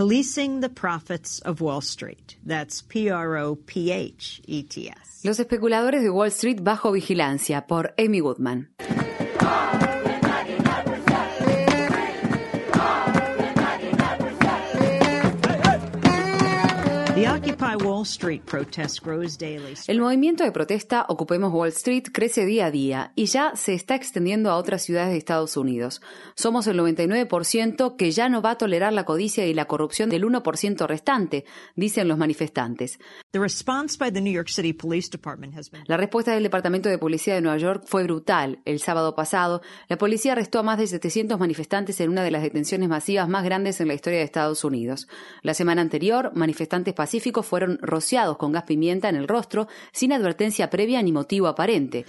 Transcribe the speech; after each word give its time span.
Policing 0.00 0.60
the 0.60 0.70
Profits 0.70 1.40
of 1.40 1.60
Wall 1.60 1.82
Street. 1.82 2.36
That's 2.42 2.80
P-R-O-P-H-E-T-S. 2.80 3.60
Los 5.24 5.38
especuladores 5.38 6.02
de 6.02 6.08
Wall 6.08 6.28
Street 6.28 6.62
bajo 6.62 6.92
vigilancia 6.92 7.66
por 7.66 7.92
Amy 7.98 8.20
Goodman. 8.20 8.70
El 19.88 20.00
movimiento 20.00 20.44
de 20.44 20.52
protesta 20.52 21.06
Ocupemos 21.08 21.52
Wall 21.52 21.68
Street 21.68 22.04
crece 22.12 22.44
día 22.44 22.66
a 22.66 22.70
día 22.70 23.12
y 23.14 23.26
ya 23.26 23.52
se 23.56 23.74
está 23.74 23.94
extendiendo 23.94 24.50
a 24.50 24.56
otras 24.56 24.82
ciudades 24.82 25.12
de 25.12 25.18
Estados 25.18 25.56
Unidos. 25.56 26.00
Somos 26.34 26.66
el 26.66 26.78
99% 26.78 27.96
que 27.96 28.10
ya 28.10 28.28
no 28.28 28.42
va 28.42 28.52
a 28.52 28.58
tolerar 28.58 28.92
la 28.92 29.04
codicia 29.04 29.46
y 29.46 29.54
la 29.54 29.66
corrupción 29.66 30.10
del 30.10 30.24
1% 30.24 30.86
restante, 30.86 31.44
dicen 31.76 32.08
los 32.08 32.18
manifestantes. 32.18 32.98
La 35.86 35.96
respuesta 35.96 36.32
del 36.32 36.42
Departamento 36.42 36.88
de 36.88 36.98
Policía 36.98 37.34
de 37.34 37.40
Nueva 37.40 37.58
York 37.58 37.84
fue 37.86 38.04
brutal. 38.04 38.60
El 38.64 38.80
sábado 38.80 39.14
pasado, 39.14 39.62
la 39.88 39.98
policía 39.98 40.32
arrestó 40.32 40.60
a 40.60 40.62
más 40.62 40.78
de 40.78 40.86
700 40.86 41.38
manifestantes 41.38 42.00
en 42.00 42.10
una 42.10 42.22
de 42.22 42.30
las 42.30 42.42
detenciones 42.42 42.88
masivas 42.88 43.28
más 43.28 43.44
grandes 43.44 43.80
en 43.80 43.88
la 43.88 43.94
historia 43.94 44.18
de 44.18 44.24
Estados 44.24 44.64
Unidos. 44.64 45.08
La 45.42 45.54
semana 45.54 45.82
anterior, 45.82 46.32
manifestantes 46.34 46.94
pacíficos 46.94 47.46
fueron 47.46 47.78
rociados 47.90 48.36
con 48.36 48.52
gas 48.52 48.64
pimienta 48.64 49.08
en 49.08 49.16
el 49.16 49.28
rostro 49.28 49.68
sin 49.92 50.12
advertencia 50.12 50.70
previa 50.70 51.02
ni 51.02 51.12
motivo 51.12 51.48
aparente. 51.48 52.06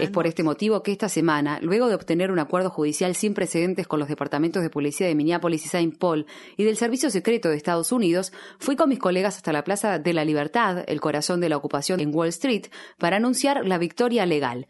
Es 0.00 0.10
por 0.10 0.26
este 0.26 0.42
motivo 0.42 0.82
que 0.82 0.92
esta 0.92 1.08
semana, 1.08 1.58
luego 1.60 1.88
de 1.88 1.94
obtener 1.94 2.30
un 2.30 2.38
acuerdo 2.38 2.70
judicial 2.70 3.14
sin 3.14 3.34
precedentes 3.34 3.86
con 3.86 3.98
los 3.98 4.08
departamentos 4.08 4.62
de 4.62 4.70
policía 4.70 5.06
de 5.06 5.14
Minneapolis 5.14 5.64
y 5.64 5.68
Saint 5.68 5.96
Paul 5.98 6.26
y 6.56 6.64
del 6.64 6.76
Servicio 6.76 7.10
Secreto 7.10 7.48
de 7.48 7.56
Estados 7.56 7.92
Unidos, 7.92 8.32
fui 8.58 8.76
con 8.76 8.88
mis 8.88 8.98
colegas 8.98 9.36
hasta 9.36 9.52
la 9.52 9.64
Plaza 9.64 9.98
de 9.98 10.12
la 10.12 10.24
Libertad, 10.24 10.84
el 10.86 11.00
corazón 11.00 11.40
de 11.40 11.48
la 11.48 11.56
ocupación 11.56 12.00
en 12.00 12.14
Wall 12.14 12.28
Street, 12.28 12.66
para 12.98 13.16
anunciar 13.16 13.66
la 13.66 13.78
victoria 13.78 14.26
legal. 14.26 14.66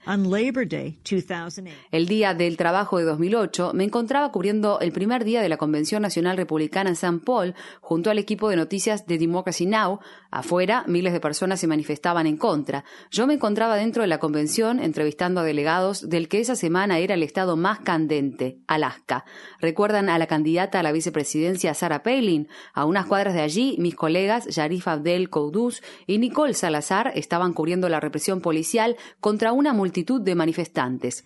El 1.90 2.06
día 2.06 2.34
del 2.34 2.56
trabajo 2.56 2.98
de 2.98 3.04
2008 3.04 3.72
me 3.74 3.84
encontraba 3.84 4.30
cubriendo 4.30 4.80
el 4.80 4.92
primer 4.92 5.24
día 5.24 5.42
de 5.42 5.48
la 5.48 5.56
Convención 5.56 6.02
Nacional 6.02 6.36
Republicana 6.36 6.90
en 6.90 6.96
Saint 6.96 7.24
Paul 7.24 7.54
junto 7.80 8.10
al 8.10 8.18
equipo 8.18 8.48
de 8.48 8.56
noticias 8.56 9.06
de 9.06 9.18
Democracy 9.40 9.66
Now! 9.66 10.00
Afuera, 10.30 10.84
miles 10.86 11.12
de 11.12 11.20
personas 11.20 11.58
se 11.58 11.66
manifestaban 11.66 12.26
en 12.26 12.36
contra. 12.36 12.84
Yo 13.10 13.26
me 13.26 13.34
encontraba 13.34 13.74
dentro 13.76 14.02
de 14.02 14.08
la 14.08 14.18
convención 14.18 14.78
entrevistando 14.78 15.40
a 15.40 15.44
delegados 15.44 16.08
del 16.08 16.28
que 16.28 16.40
esa 16.40 16.54
semana 16.54 16.98
era 16.98 17.14
el 17.14 17.22
estado 17.22 17.56
más 17.56 17.80
candente, 17.80 18.58
Alaska. 18.68 19.24
¿Recuerdan 19.60 20.08
a 20.08 20.18
la 20.18 20.26
candidata 20.26 20.78
a 20.78 20.82
la 20.82 20.92
vicepresidencia 20.92 21.74
Sarah 21.74 22.02
Palin? 22.02 22.48
A 22.74 22.84
unas 22.84 23.06
cuadras 23.06 23.34
de 23.34 23.40
allí, 23.40 23.76
mis 23.78 23.96
colegas 23.96 24.46
Yarif 24.46 24.86
Abdel 24.86 25.30
Koudous 25.30 25.82
y 26.06 26.18
Nicole 26.18 26.54
Salazar 26.54 27.12
estaban 27.14 27.52
cubriendo 27.52 27.88
la 27.88 27.98
represión 27.98 28.40
policial 28.40 28.96
contra 29.20 29.52
una 29.52 29.72
multitud 29.72 30.20
de 30.20 30.34
manifestantes. 30.34 31.24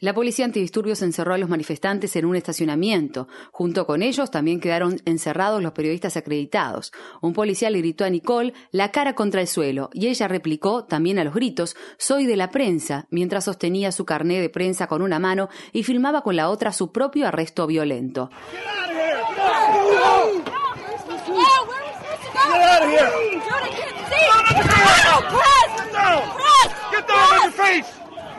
La 0.00 0.14
policía 0.14 0.44
antidisturbios 0.44 1.02
encerró 1.02 1.34
a 1.34 1.38
los 1.38 1.48
manifestantes 1.48 2.14
en 2.14 2.24
un 2.24 2.36
estacionamiento. 2.36 3.26
Junto 3.50 3.84
con 3.84 4.02
ellos 4.02 4.30
también 4.30 4.60
quedaron 4.60 5.00
encerrados 5.04 5.60
los 5.60 5.72
periodistas 5.80 6.18
acreditados. 6.18 6.92
Un 7.22 7.32
policía 7.32 7.70
le 7.70 7.78
gritó 7.78 8.04
a 8.04 8.10
Nicole 8.10 8.52
la 8.70 8.90
cara 8.90 9.14
contra 9.14 9.40
el 9.40 9.46
suelo 9.46 9.88
y 9.94 10.08
ella 10.08 10.28
replicó, 10.28 10.84
también 10.84 11.18
a 11.18 11.24
los 11.24 11.32
gritos, 11.32 11.74
soy 11.96 12.26
de 12.26 12.36
la 12.36 12.50
prensa, 12.50 13.06
mientras 13.08 13.44
sostenía 13.44 13.90
su 13.90 14.04
carné 14.04 14.42
de 14.42 14.50
prensa 14.50 14.88
con 14.88 15.00
una 15.00 15.18
mano 15.18 15.48
y 15.72 15.82
filmaba 15.82 16.20
con 16.20 16.36
la 16.36 16.50
otra 16.50 16.72
su 16.72 16.92
propio 16.92 17.26
arresto 17.28 17.66
violento. 17.66 18.28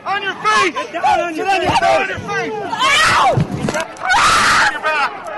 On 0.04 0.22
your 0.24 0.34
face! 0.34 0.74
Get 0.74 0.94
down 0.94 1.20
on 1.20 1.36
your, 1.36 1.46
face! 1.46 1.80
Down 1.80 2.02
on 2.02 2.10
your 2.10 2.20
face! 2.20 2.52
Ow! 2.54 3.36
On 4.68 4.74
your 4.74 4.82
back! 4.82 5.31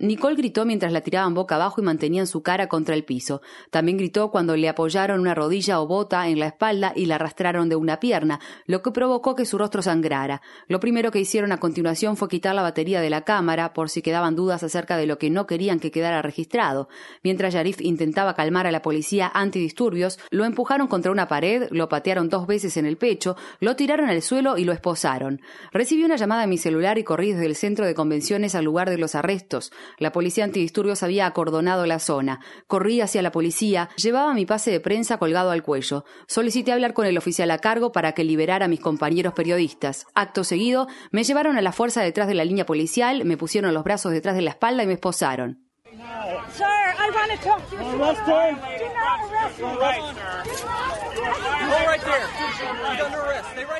Nicole 0.00 0.34
gritó 0.34 0.64
mientras 0.64 0.92
la 0.92 1.00
tiraban 1.00 1.32
boca 1.32 1.54
abajo 1.54 1.80
y 1.80 1.84
mantenían 1.84 2.26
su 2.26 2.42
cara 2.42 2.66
contra 2.66 2.96
el 2.96 3.04
piso. 3.04 3.40
También 3.70 3.98
gritó 3.98 4.32
cuando 4.32 4.56
le 4.56 4.68
apoyaron 4.68 5.20
una 5.20 5.32
rodilla 5.32 5.80
o 5.80 5.86
bota 5.86 6.26
en 6.26 6.40
la 6.40 6.48
espalda 6.48 6.92
y 6.96 7.06
la 7.06 7.14
arrastraron 7.14 7.68
de 7.68 7.76
una 7.76 8.00
pierna, 8.00 8.40
lo 8.66 8.82
que 8.82 8.90
provocó 8.90 9.36
que 9.36 9.46
su 9.46 9.58
rostro 9.58 9.80
sangrara. 9.80 10.42
Lo 10.66 10.80
primero 10.80 11.12
que 11.12 11.20
hicieron 11.20 11.52
a 11.52 11.58
continuación 11.58 12.16
fue 12.16 12.28
quitar 12.28 12.52
la 12.52 12.62
batería 12.62 13.00
de 13.00 13.10
la 13.10 13.22
cámara 13.22 13.74
por 13.74 13.90
si 13.90 14.02
quedaban 14.02 14.34
dudas 14.34 14.64
acerca 14.64 14.96
de 14.96 15.06
lo 15.06 15.16
que 15.16 15.30
no 15.30 15.46
querían 15.46 15.78
que 15.78 15.92
quedara 15.92 16.20
registrado. 16.20 16.88
Mientras 17.22 17.54
Yarif 17.54 17.80
intentaba 17.80 18.34
calmar 18.34 18.66
a 18.66 18.72
la 18.72 18.82
policía 18.82 19.30
antidisturbios, 19.32 20.18
lo 20.30 20.44
empujaron 20.44 20.88
contra 20.88 21.12
una 21.12 21.28
pared, 21.28 21.68
lo 21.70 21.88
patearon 21.88 22.28
dos 22.28 22.48
veces 22.48 22.76
en 22.76 22.86
el 22.86 22.96
pecho, 22.96 23.36
lo 23.60 23.76
tiraron 23.76 24.08
al 24.08 24.20
suelo 24.20 24.58
y 24.58 24.64
lo 24.64 24.72
esposaron. 24.72 25.40
Recibí 25.72 26.02
una 26.02 26.16
llamada 26.16 26.42
en 26.42 26.50
mi 26.50 26.58
celular 26.58 26.98
y 26.98 27.03
corrí 27.04 27.32
desde 27.32 27.46
el 27.46 27.56
centro 27.56 27.86
de 27.86 27.94
convenciones 27.94 28.54
al 28.54 28.64
lugar 28.64 28.90
de 28.90 28.98
los 28.98 29.14
arrestos. 29.14 29.72
La 29.98 30.12
policía 30.12 30.44
antidisturbios 30.44 31.02
había 31.02 31.26
acordonado 31.26 31.86
la 31.86 31.98
zona. 31.98 32.40
Corrí 32.66 33.00
hacia 33.00 33.22
la 33.22 33.32
policía, 33.32 33.88
llevaba 33.96 34.34
mi 34.34 34.46
pase 34.46 34.70
de 34.70 34.80
prensa 34.80 35.18
colgado 35.18 35.50
al 35.50 35.62
cuello. 35.62 36.04
Solicité 36.26 36.72
hablar 36.72 36.94
con 36.94 37.06
el 37.06 37.18
oficial 37.18 37.50
a 37.50 37.58
cargo 37.58 37.92
para 37.92 38.12
que 38.12 38.24
liberara 38.24 38.64
a 38.66 38.68
mis 38.68 38.80
compañeros 38.80 39.34
periodistas. 39.34 40.06
Acto 40.14 40.44
seguido, 40.44 40.88
me 41.10 41.24
llevaron 41.24 41.56
a 41.56 41.62
la 41.62 41.72
fuerza 41.72 42.02
detrás 42.02 42.28
de 42.28 42.34
la 42.34 42.44
línea 42.44 42.66
policial, 42.66 43.24
me 43.24 43.36
pusieron 43.36 43.74
los 43.74 43.84
brazos 43.84 44.12
detrás 44.12 44.34
de 44.36 44.42
la 44.42 44.50
espalda 44.50 44.82
y 44.82 44.86
me 44.86 44.94
esposaron. 44.94 45.64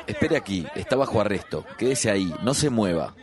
Espere 0.07 0.37
aquí, 0.37 0.65
está 0.75 0.95
bajo 0.95 1.19
arresto. 1.19 1.65
Quédese 1.77 2.09
ahí, 2.09 2.33
no 2.43 2.53
se 2.53 2.69
mueva. 2.69 3.15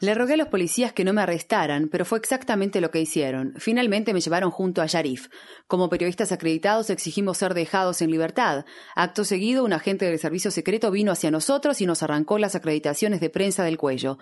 Le 0.00 0.14
rogué 0.14 0.34
a 0.34 0.36
los 0.36 0.48
policías 0.48 0.92
que 0.92 1.04
no 1.04 1.12
me 1.12 1.22
arrestaran, 1.22 1.88
pero 1.88 2.04
fue 2.04 2.18
exactamente 2.18 2.80
lo 2.80 2.90
que 2.90 3.00
hicieron. 3.00 3.54
Finalmente 3.56 4.12
me 4.12 4.20
llevaron 4.20 4.50
junto 4.50 4.82
a 4.82 4.86
Sharif. 4.86 5.28
Como 5.66 5.88
periodistas 5.88 6.32
acreditados 6.32 6.90
exigimos 6.90 7.38
ser 7.38 7.54
dejados 7.54 8.02
en 8.02 8.10
libertad. 8.10 8.64
Acto 8.94 9.24
seguido, 9.24 9.64
un 9.64 9.72
agente 9.72 10.04
del 10.06 10.18
servicio 10.18 10.50
secreto 10.50 10.90
vino 10.90 11.12
hacia 11.12 11.30
nosotros 11.30 11.80
y 11.80 11.86
nos 11.86 12.02
arrancó 12.02 12.38
las 12.38 12.56
acreditaciones 12.56 13.20
de 13.20 13.30
prensa 13.30 13.64
del 13.64 13.78
cuello. 13.78 14.18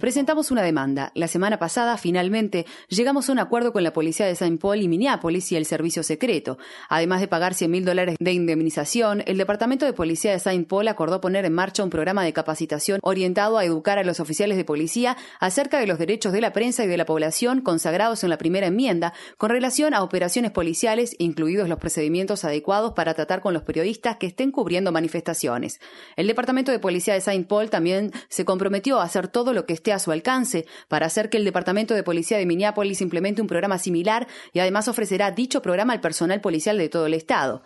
Presentamos 0.00 0.50
una 0.50 0.62
demanda. 0.62 1.12
La 1.14 1.28
semana 1.28 1.58
pasada, 1.58 1.96
finalmente, 1.96 2.66
llegamos 2.88 3.28
a 3.28 3.32
un 3.32 3.38
acuerdo 3.38 3.72
con 3.72 3.82
la 3.82 3.92
policía 3.92 4.26
de 4.26 4.34
Saint 4.34 4.60
Paul 4.60 4.82
y 4.82 4.88
Minneapolis 4.88 5.50
y 5.52 5.56
el 5.56 5.64
servicio 5.64 6.02
secreto. 6.02 6.58
Además 6.88 7.20
de 7.20 7.28
pagar 7.28 7.54
100 7.54 7.70
mil 7.70 7.84
dólares 7.84 8.16
de 8.18 8.32
indemnización, 8.32 9.22
el 9.26 9.38
Departamento 9.38 9.86
de 9.86 9.92
Policía 9.92 10.32
de 10.32 10.38
Saint 10.38 10.68
Paul 10.68 10.88
acordó 10.88 11.20
poner 11.20 11.44
en 11.44 11.54
marcha 11.54 11.82
un 11.82 11.90
programa 11.90 12.22
de 12.22 12.32
capacitación 12.32 13.00
orientado 13.02 13.56
a 13.56 13.64
educar 13.64 13.98
a 13.98 14.04
los 14.04 14.20
oficiales 14.20 14.58
de 14.58 14.64
policía 14.64 15.16
acerca 15.38 15.78
de 15.78 15.86
los 15.86 15.98
derechos 15.98 16.32
de 16.32 16.42
la 16.42 16.52
prensa 16.52 16.84
y 16.84 16.88
de 16.88 16.98
la 16.98 17.06
población 17.06 17.62
consagrados 17.62 18.24
en 18.24 18.30
la 18.30 18.38
primera 18.38 18.66
enmienda 18.66 19.14
con 19.38 19.48
relación 19.48 19.94
a 19.94 20.02
operaciones 20.02 20.50
policiales, 20.50 21.16
incluidos 21.18 21.68
los 21.68 21.78
procedimientos 21.78 22.44
adecuados 22.44 22.92
para 22.92 23.14
tratar 23.14 23.40
con 23.40 23.54
los 23.54 23.62
periodistas 23.62 24.16
que 24.16 24.26
estén 24.26 24.50
cubriendo 24.50 24.92
manifestaciones. 24.92 25.80
El 26.16 26.26
Departamento 26.26 26.72
de 26.72 26.78
Policía 26.78 27.14
de 27.14 27.22
Saint 27.22 27.46
Paul 27.46 27.70
también 27.70 28.12
se 28.28 28.44
comprometió 28.50 28.98
a 28.98 29.04
hacer 29.04 29.28
todo 29.28 29.52
lo 29.52 29.64
que 29.64 29.72
esté 29.72 29.92
a 29.92 30.00
su 30.00 30.10
alcance 30.10 30.66
para 30.88 31.06
hacer 31.06 31.30
que 31.30 31.36
el 31.36 31.44
Departamento 31.44 31.94
de 31.94 32.02
Policía 32.02 32.36
de 32.36 32.46
Minneapolis 32.46 33.00
implemente 33.00 33.40
un 33.40 33.46
programa 33.46 33.78
similar 33.78 34.26
y 34.52 34.58
además 34.58 34.88
ofrecerá 34.88 35.30
dicho 35.30 35.62
programa 35.62 35.92
al 35.92 36.00
personal 36.00 36.40
policial 36.40 36.76
de 36.76 36.88
todo 36.88 37.06
el 37.06 37.14
estado. 37.14 37.62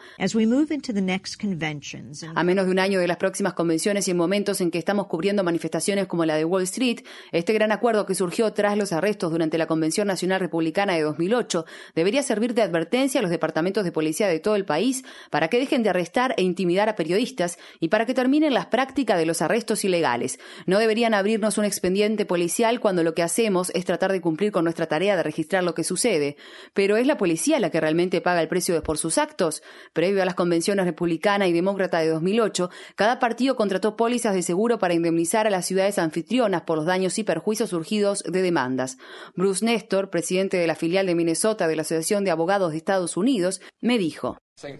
A 2.34 2.44
menos 2.44 2.66
de 2.66 2.72
un 2.72 2.78
año 2.78 3.00
de 3.00 3.08
las 3.08 3.16
próximas 3.16 3.54
convenciones 3.54 4.06
y 4.08 4.10
en 4.10 4.19
momentos 4.19 4.60
en 4.60 4.70
que 4.70 4.76
estamos 4.76 5.06
cubriendo 5.06 5.42
manifestaciones 5.42 6.06
como 6.06 6.26
la 6.26 6.36
de 6.36 6.44
Wall 6.44 6.64
Street, 6.64 7.00
este 7.32 7.54
gran 7.54 7.72
acuerdo 7.72 8.04
que 8.04 8.14
surgió 8.14 8.52
tras 8.52 8.76
los 8.76 8.92
arrestos 8.92 9.32
durante 9.32 9.56
la 9.56 9.66
Convención 9.66 10.06
Nacional 10.06 10.40
Republicana 10.40 10.92
de 10.92 11.00
2008 11.00 11.64
debería 11.94 12.22
servir 12.22 12.52
de 12.52 12.60
advertencia 12.60 13.20
a 13.20 13.22
los 13.22 13.30
departamentos 13.30 13.84
de 13.84 13.92
policía 13.92 14.28
de 14.28 14.38
todo 14.38 14.54
el 14.54 14.66
país 14.66 15.02
para 15.30 15.48
que 15.48 15.58
dejen 15.58 15.82
de 15.82 15.88
arrestar 15.88 16.34
e 16.37 16.42
intimidar 16.42 16.90
a 16.90 16.94
periodistas 16.94 17.58
y 17.80 17.88
para 17.88 18.04
que 18.04 18.12
terminen 18.12 18.52
las 18.52 18.66
prácticas 18.66 19.16
de 19.16 19.25
los 19.25 19.40
arrestos 19.40 19.82
ilegales. 19.87 20.38
No 20.66 20.74
deberían 20.79 21.15
abrirnos 21.15 21.59
un 21.59 21.65
expediente 21.65 22.26
policial 22.26 22.81
cuando 22.81 23.03
lo 23.03 23.15
que 23.15 23.23
hacemos 23.23 23.71
es 23.75 23.85
tratar 23.85 24.12
de 24.12 24.21
cumplir 24.21 24.53
con 24.53 24.65
nuestra 24.65 24.87
tarea 24.87 25.17
de 25.17 25.23
registrar 25.23 25.65
lo 25.65 25.75
que 25.75 25.85
sucede. 25.85 26.37
Pero 26.73 26.97
es 26.97 27.06
la 27.06 27.17
policía 27.17 27.61
la 27.61 27.71
que 27.71 27.81
realmente 27.81 28.21
paga 28.21 28.43
el 28.43 28.49
precio 28.49 28.82
por 28.82 28.99
sus 28.99 29.19
actos. 29.19 29.62
Previo 29.93 30.23
a 30.23 30.25
las 30.25 30.35
convenciones 30.35 30.87
republicana 30.87 31.47
y 31.47 31.53
demócrata 31.53 31.99
de 31.99 32.09
2008, 32.09 32.71
cada 32.97 33.19
partido 33.19 33.56
contrató 33.56 33.97
pólizas 33.97 34.35
de 34.35 34.43
seguro 34.43 34.79
para 34.79 34.94
indemnizar 34.94 35.47
a 35.47 35.50
las 35.50 35.67
ciudades 35.67 35.99
anfitrionas 35.99 36.62
por 36.62 36.79
los 36.79 36.87
daños 36.87 37.19
y 37.19 37.25
perjuicios 37.25 37.71
surgidos 37.71 38.23
de 38.23 38.43
demandas. 38.43 38.99
Bruce 39.35 39.65
Nestor, 39.65 40.11
presidente 40.11 40.56
de 40.56 40.67
la 40.67 40.75
filial 40.75 41.06
de 41.06 41.15
Minnesota 41.15 41.69
de 41.69 41.76
la 41.76 41.82
Asociación 41.82 42.25
de 42.25 42.31
Abogados 42.31 42.73
de 42.73 42.79
Estados 42.79 43.17
Unidos, 43.17 43.61
me 43.81 43.99
dijo. 43.99 44.44
St. 44.56 44.78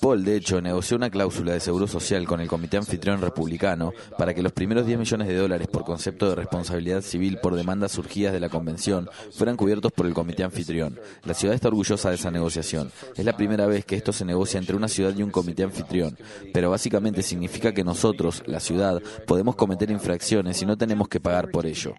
Paul, 0.00 0.24
de 0.24 0.36
hecho, 0.36 0.60
negoció 0.60 0.96
una 0.96 1.10
cláusula 1.10 1.52
de 1.52 1.60
seguro 1.60 1.88
social 1.88 2.24
con 2.24 2.40
el 2.40 2.46
Comité 2.46 2.76
Anfitrión 2.76 3.20
Republicano 3.20 3.92
para 4.16 4.32
que 4.32 4.42
los 4.42 4.52
primeros 4.52 4.86
10 4.86 5.00
millones 5.00 5.26
de 5.26 5.34
dólares 5.36 5.66
por 5.66 5.84
concepto 5.84 6.28
de 6.28 6.36
responsabilidad 6.36 7.02
civil 7.02 7.38
por 7.42 7.56
demandas 7.56 7.90
surgidas 7.92 8.32
de 8.32 8.38
la 8.38 8.48
convención 8.48 9.10
fueran 9.32 9.56
cubiertos 9.56 9.90
por 9.90 10.06
el 10.06 10.14
Comité 10.14 10.44
Anfitrión. 10.44 11.00
La 11.24 11.34
ciudad 11.34 11.56
está 11.56 11.66
orgullosa 11.66 12.10
de 12.10 12.14
esa 12.14 12.30
negociación. 12.30 12.92
Es 13.16 13.24
la 13.24 13.36
primera 13.36 13.66
vez 13.66 13.84
que 13.84 13.96
esto 13.96 14.12
se 14.12 14.24
negocia 14.24 14.58
entre 14.58 14.76
una 14.76 14.88
ciudad 14.88 15.14
y 15.16 15.22
un 15.24 15.32
comité 15.32 15.64
anfitrión, 15.64 16.16
pero 16.54 16.70
básicamente 16.70 17.22
significa 17.22 17.74
que 17.74 17.82
nosotros, 17.82 18.44
la 18.46 18.60
ciudad, 18.60 19.02
podemos 19.26 19.56
cometer 19.56 19.90
infracciones 19.90 20.62
y 20.62 20.66
no 20.66 20.78
tenemos 20.78 21.08
que 21.08 21.20
pagar 21.20 21.50
por 21.50 21.66
ello. 21.66 21.94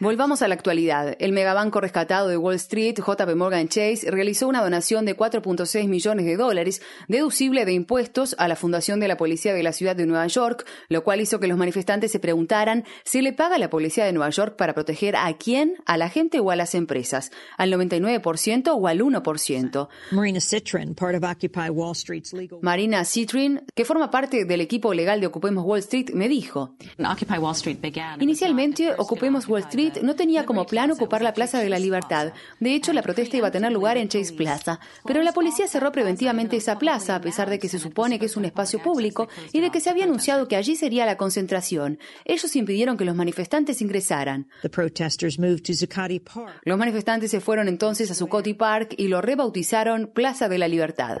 Volvamos 0.00 0.42
a 0.42 0.48
la 0.48 0.54
actualidad. 0.54 1.16
El 1.18 1.32
megabanco 1.32 1.80
rescatado 1.80 2.28
de 2.28 2.36
Wall 2.36 2.56
Street, 2.56 2.96
JP 2.96 3.34
Morgan 3.36 3.68
Chase, 3.68 4.10
realizó 4.10 4.48
una 4.48 4.62
donación 4.62 5.04
de 5.04 5.16
4.6 5.16 5.88
millones 5.88 6.26
de 6.26 6.36
dólares, 6.36 6.82
deducible 7.08 7.64
de 7.64 7.72
impuestos, 7.72 8.34
a 8.38 8.48
la 8.48 8.56
Fundación 8.56 9.00
de 9.00 9.08
la 9.08 9.16
Policía 9.16 9.54
de 9.54 9.62
la 9.62 9.72
Ciudad 9.72 9.96
de 9.96 10.06
Nueva 10.06 10.26
York, 10.26 10.66
lo 10.88 11.04
cual 11.04 11.20
hizo 11.20 11.40
que 11.40 11.46
los 11.46 11.58
manifestantes 11.58 12.12
se 12.12 12.18
preguntaran 12.18 12.84
si 13.04 13.22
le 13.22 13.32
paga 13.32 13.58
la 13.58 13.70
Policía 13.70 14.04
de 14.04 14.12
Nueva 14.12 14.30
York 14.30 14.56
para 14.56 14.74
proteger 14.74 15.16
a 15.16 15.32
quién, 15.36 15.76
a 15.86 15.96
la 15.96 16.08
gente 16.08 16.40
o 16.40 16.50
a 16.50 16.56
las 16.56 16.74
empresas, 16.74 17.30
al 17.56 17.72
99% 17.72 18.72
o 18.74 18.86
al 18.86 19.00
1%. 19.00 19.88
Marina 20.12 20.40
Citrin, 20.40 20.94
part 20.94 21.16
of 21.16 21.24
Occupy 21.24 21.70
Wall 21.70 21.94
Street's 21.94 22.32
legal... 22.32 22.58
Marina 22.62 23.04
Citrin, 23.04 23.62
que 23.74 23.84
forma 23.84 24.10
parte 24.10 24.44
del 24.44 24.60
equipo 24.60 24.92
legal 24.94 25.20
de 25.20 25.26
Ocupemos 25.26 25.64
Wall 25.64 25.80
Street, 25.80 26.10
me 26.12 26.25
dijo, 26.28 26.76
Inicialmente, 28.20 28.94
Ocupemos 28.98 29.48
Wall 29.48 29.62
Street 29.62 29.98
no 30.02 30.14
tenía 30.14 30.44
como 30.44 30.66
plan 30.66 30.90
ocupar 30.90 31.22
la 31.22 31.34
Plaza 31.34 31.58
de 31.60 31.68
la 31.68 31.78
Libertad. 31.78 32.32
De 32.60 32.74
hecho, 32.74 32.92
la 32.92 33.02
protesta 33.02 33.36
iba 33.36 33.48
a 33.48 33.50
tener 33.50 33.72
lugar 33.72 33.96
en 33.96 34.08
Chase 34.08 34.32
Plaza. 34.32 34.80
Pero 35.04 35.22
la 35.22 35.32
policía 35.32 35.66
cerró 35.68 35.92
preventivamente 35.92 36.56
esa 36.56 36.78
plaza, 36.78 37.16
a 37.16 37.20
pesar 37.20 37.50
de 37.50 37.58
que 37.58 37.68
se 37.68 37.78
supone 37.78 38.18
que 38.18 38.26
es 38.26 38.36
un 38.36 38.44
espacio 38.44 38.82
público 38.82 39.28
y 39.52 39.60
de 39.60 39.70
que 39.70 39.80
se 39.80 39.90
había 39.90 40.04
anunciado 40.04 40.48
que 40.48 40.56
allí 40.56 40.76
sería 40.76 41.06
la 41.06 41.16
concentración. 41.16 41.98
Ellos 42.24 42.54
impidieron 42.56 42.96
que 42.96 43.04
los 43.04 43.14
manifestantes 43.14 43.80
ingresaran. 43.82 44.48
Los 46.62 46.78
manifestantes 46.78 47.30
se 47.30 47.40
fueron 47.40 47.68
entonces 47.68 48.10
a 48.10 48.14
Zuccotti 48.14 48.54
Park 48.54 48.94
y 48.96 49.08
lo 49.08 49.20
rebautizaron 49.20 50.10
Plaza 50.12 50.48
de 50.48 50.58
la 50.58 50.68
Libertad. 50.68 51.18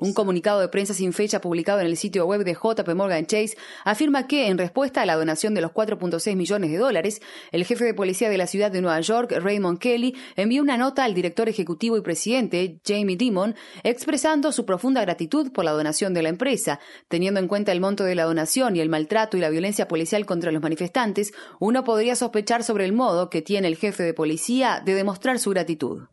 Un 0.00 0.14
comunicado 0.14 0.60
de 0.60 0.68
prensa 0.68 0.94
sin 0.94 1.12
fecha 1.12 1.42
publicado 1.42 1.80
en 1.80 1.86
el 1.86 1.98
sitio 1.98 2.24
web 2.24 2.42
de 2.42 2.54
JP 2.54 2.88
Morgan 2.94 3.26
Chase 3.26 3.58
afirma 3.84 4.26
que, 4.26 4.48
en 4.48 4.56
respuesta 4.56 5.02
a 5.02 5.06
la 5.06 5.16
donación 5.16 5.52
de 5.52 5.60
los 5.60 5.72
4.6 5.72 6.34
millones 6.34 6.70
de 6.70 6.78
dólares, 6.78 7.20
el 7.52 7.66
jefe 7.66 7.84
de 7.84 7.92
policía 7.92 8.30
de 8.30 8.38
la 8.38 8.46
ciudad 8.46 8.70
de 8.70 8.80
Nueva 8.80 9.00
York, 9.02 9.32
Raymond 9.32 9.78
Kelly, 9.78 10.16
envió 10.34 10.62
una 10.62 10.78
nota 10.78 11.04
al 11.04 11.12
director 11.12 11.50
ejecutivo 11.50 11.98
y 11.98 12.00
presidente, 12.00 12.80
Jamie 12.86 13.18
Dimon, 13.18 13.54
expresando 13.82 14.50
su 14.50 14.64
profunda 14.64 15.02
gratitud 15.02 15.52
por 15.52 15.66
la 15.66 15.72
donación 15.72 16.14
de 16.14 16.22
la 16.22 16.30
empresa. 16.30 16.80
Teniendo 17.08 17.38
en 17.38 17.48
cuenta 17.48 17.72
el 17.72 17.82
monto 17.82 18.04
de 18.04 18.14
la 18.14 18.24
donación 18.24 18.76
y 18.76 18.80
el 18.80 18.88
maltrato 18.88 19.36
y 19.36 19.40
la 19.40 19.50
violencia 19.50 19.88
policial 19.88 20.24
contra 20.24 20.52
los 20.52 20.62
manifestantes, 20.62 21.34
uno 21.60 21.84
podría 21.84 22.16
sospechar 22.16 22.64
sobre 22.64 22.86
el 22.86 22.94
modo 22.94 23.28
que 23.28 23.42
tiene 23.42 23.68
el 23.68 23.76
jefe 23.76 24.04
de 24.04 24.14
policía 24.14 24.82
de 24.82 24.94
demostrar 24.94 25.38
su 25.38 25.50
gratitud. 25.50 26.04